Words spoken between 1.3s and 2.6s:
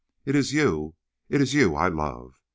is you I love!